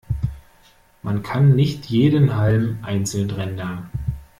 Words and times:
Man 1.03 1.21
kann 1.21 1.53
nicht 1.55 1.85
jeden 1.85 2.35
Halm 2.35 2.79
einzeln 2.81 3.29
rendern. 3.29 3.91